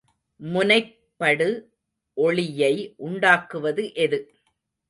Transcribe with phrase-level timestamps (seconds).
[0.39, 1.47] முனைப்படு
[2.17, 2.73] ஒளியை
[2.97, 4.19] உண்டாக்குவது எது?